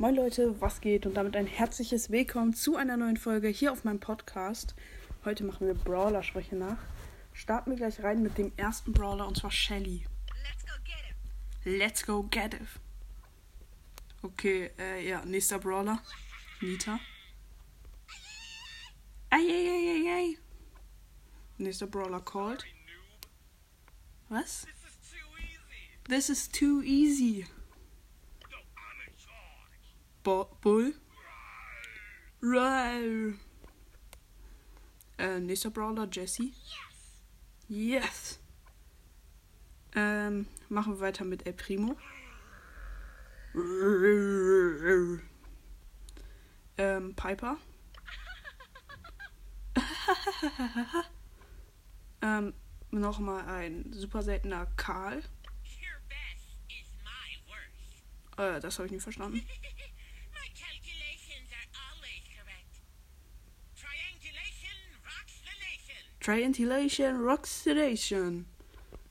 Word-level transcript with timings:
Moin 0.00 0.14
Leute, 0.14 0.60
was 0.60 0.80
geht? 0.80 1.06
Und 1.06 1.14
damit 1.14 1.34
ein 1.34 1.48
herzliches 1.48 2.10
Willkommen 2.10 2.54
zu 2.54 2.76
einer 2.76 2.96
neuen 2.96 3.16
Folge 3.16 3.48
hier 3.48 3.72
auf 3.72 3.82
meinem 3.82 3.98
Podcast. 3.98 4.76
Heute 5.24 5.42
machen 5.42 5.66
wir 5.66 5.74
Brawler-Sprüche 5.74 6.54
nach. 6.54 6.78
Starten 7.32 7.70
wir 7.72 7.78
gleich 7.78 8.00
rein 8.04 8.22
mit 8.22 8.38
dem 8.38 8.52
ersten 8.56 8.92
Brawler 8.92 9.26
und 9.26 9.36
zwar 9.36 9.50
Shelly. 9.50 10.06
Let's 10.44 10.64
go 10.64 10.72
get 10.84 10.94
him. 11.04 11.78
Let's 11.78 12.06
go 12.06 12.22
get 12.30 12.54
it. 12.54 12.60
Okay, 14.22 14.70
äh, 14.78 15.08
ja, 15.08 15.24
nächster 15.24 15.58
Brawler. 15.58 16.00
Nita. 16.60 17.00
Eieieiei. 19.30 20.38
Nächster 21.56 21.88
Brawler 21.88 22.20
Cold. 22.20 22.64
Was? 24.28 24.64
This 24.64 24.78
is 24.78 25.10
too 25.10 25.26
easy. 25.40 25.90
This 26.08 26.30
is 26.30 26.48
too 26.48 26.82
easy. 26.84 27.46
No, 28.48 28.58
I'm 28.58 29.00
in 29.04 29.12
charge. 29.16 29.34
Bo 30.17 30.17
Bull. 30.28 30.94
Right. 32.42 33.34
Äh, 35.16 35.40
nächster 35.40 35.70
Brawler 35.70 36.06
Jesse. 36.10 36.52
Yes. 37.68 38.38
Ähm, 39.94 40.46
machen 40.68 40.94
wir 40.94 41.00
weiter 41.00 41.24
mit 41.24 41.46
El 41.46 41.54
Primo. 41.54 41.96
Ähm, 46.76 47.14
Piper. 47.16 47.56
ähm, 52.22 52.52
nochmal 52.90 53.46
ein 53.46 53.92
super 53.94 54.22
seltener 54.22 54.66
Karl. 54.76 55.22
Äh, 58.36 58.60
das 58.60 58.78
habe 58.78 58.86
ich 58.86 58.92
nicht 58.92 59.02
verstanden. 59.02 59.42
Triangulation 66.28 67.24
Roxidation. 67.24 68.44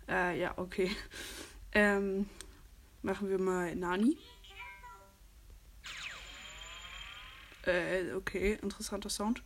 Äh, 0.07 0.39
ja, 0.39 0.55
okay. 0.55 0.91
Ähm, 1.73 2.27
machen 3.03 3.29
wir 3.29 3.37
mal 3.37 3.75
Nani. 3.75 4.17
Äh, 7.65 8.13
okay, 8.13 8.57
interessanter 8.63 9.09
Sound. 9.09 9.43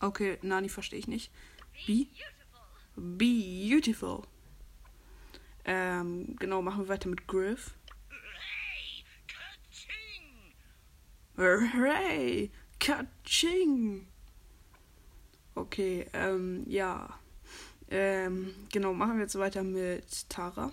Okay, 0.00 0.38
Nani 0.42 0.68
verstehe 0.68 0.98
ich 0.98 1.06
nicht. 1.06 1.30
Be? 1.86 2.06
Beautiful. 2.96 4.22
Ähm, 5.64 6.34
genau, 6.38 6.62
machen 6.62 6.84
wir 6.84 6.88
weiter 6.88 7.08
mit 7.08 7.28
Griff. 7.28 7.76
Hooray! 11.36 12.50
Kaching! 12.80 14.08
Okay, 15.54 16.06
ähm, 16.12 16.64
ja. 16.68 17.18
Ähm, 17.88 18.54
genau, 18.72 18.92
machen 18.92 19.16
wir 19.16 19.22
jetzt 19.22 19.38
weiter 19.38 19.62
mit 19.62 20.28
Tara. 20.28 20.72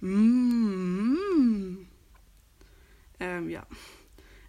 Mm. 0.00 1.86
Ähm, 3.18 3.48
ja. 3.48 3.66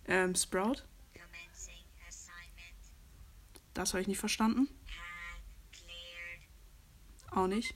Ähm, 0.06 0.36
Sprout. 0.36 0.84
Das 3.74 3.94
habe 3.94 4.02
ich 4.02 4.08
nicht 4.08 4.20
verstanden. 4.20 4.68
Auch 7.32 7.48
nicht. 7.48 7.74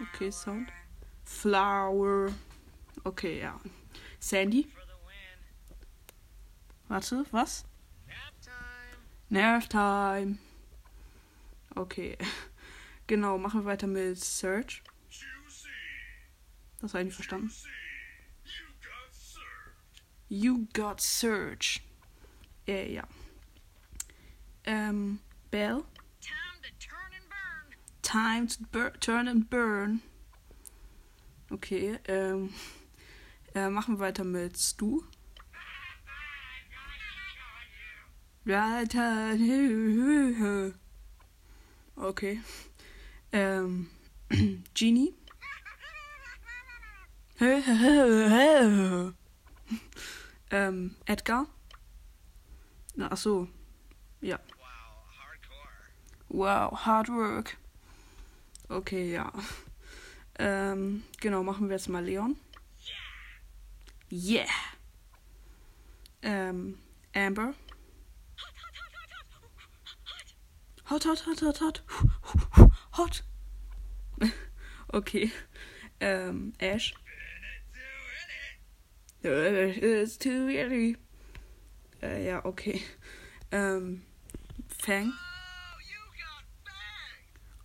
Okay. 0.00 0.30
Sound. 0.30 0.70
Flower. 1.24 2.32
Okay, 3.04 3.40
ja. 3.40 3.60
Sandy. 4.18 4.70
Warte, 6.88 7.24
was? 7.30 7.64
Nerf 9.28 9.68
Time. 9.68 10.38
Okay. 11.74 12.16
Genau, 13.06 13.38
machen 13.38 13.62
wir 13.62 13.64
weiter 13.64 13.88
mit 13.88 14.20
Search. 14.20 14.84
Das 16.80 16.94
habe 16.94 17.00
ich 17.00 17.06
nicht 17.06 17.14
verstanden. 17.16 17.50
You 20.28 20.68
got 20.72 21.00
Search. 21.00 21.82
Äh, 22.68 22.94
ja. 22.94 23.02
Ähm, 24.62 25.18
Bell. 25.50 25.82
Time 28.00 28.46
to 28.46 28.90
turn 29.00 29.26
and 29.26 29.50
burn. 29.50 30.02
Okay, 31.50 31.98
ähm, 32.06 32.54
äh, 33.56 33.68
machen 33.68 33.96
wir 33.96 34.06
weiter 34.06 34.22
mit 34.22 34.56
Stu. 34.56 35.02
Okay. 41.96 42.40
Ähm, 43.32 43.90
Genie. 44.74 45.14
ähm, 50.50 50.96
Edgar. 51.04 51.46
Na, 52.96 53.12
ach 53.12 53.16
so. 53.16 53.48
Ja. 54.20 54.38
Wow, 56.28 56.86
hard 56.86 57.08
work. 57.08 57.56
Okay, 58.68 59.12
ja. 59.12 59.32
Ähm, 60.38 61.02
genau, 61.20 61.42
machen 61.42 61.68
wir 61.68 61.76
jetzt 61.76 61.88
mal 61.88 62.04
Leon. 62.04 62.36
Yeah. 64.10 64.46
Ähm, 66.22 66.78
Amber. 67.14 67.54
Hot, 70.90 71.04
hot, 71.04 71.20
hot, 71.20 71.38
hot, 71.38 71.58
hot. 71.58 71.80
Hot. 72.90 73.22
Okay. 74.92 75.30
Ähm, 76.00 76.52
Ash. 76.58 76.92
It's 79.22 80.16
too 80.16 80.48
early. 80.48 80.96
Uh, 82.02 82.06
äh, 82.06 82.26
ja, 82.26 82.44
okay. 82.44 82.82
Ähm, 83.52 84.02
Fang. 84.66 85.12
Oh, 85.12 85.78
you 85.86 86.00
got 86.18 86.44
banged. 86.64 87.12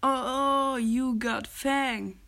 Oh, 0.03 0.77
you 0.77 1.15
got 1.17 1.47
Fang. 1.47 2.19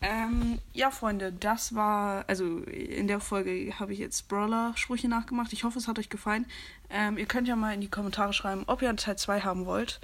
Ähm, 0.00 0.60
ja, 0.72 0.90
Freunde, 0.90 1.32
das 1.32 1.74
war, 1.74 2.24
also 2.28 2.58
in 2.58 3.08
der 3.08 3.18
Folge 3.20 3.72
habe 3.80 3.92
ich 3.92 3.98
jetzt 3.98 4.28
Brawler-Sprüche 4.28 5.08
nachgemacht. 5.08 5.52
Ich 5.52 5.64
hoffe, 5.64 5.78
es 5.78 5.88
hat 5.88 5.98
euch 5.98 6.08
gefallen. 6.08 6.46
Ähm, 6.88 7.18
ihr 7.18 7.26
könnt 7.26 7.48
ja 7.48 7.56
mal 7.56 7.74
in 7.74 7.80
die 7.80 7.90
Kommentare 7.90 8.32
schreiben, 8.32 8.62
ob 8.66 8.80
ihr 8.80 8.94
Teil 8.96 9.18
2 9.18 9.40
haben 9.40 9.66
wollt. 9.66 10.00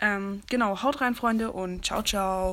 Ähm, 0.00 0.42
genau, 0.50 0.82
haut 0.82 1.00
rein, 1.00 1.14
Freunde, 1.14 1.52
und 1.52 1.84
ciao, 1.84 2.02
ciao. 2.02 2.52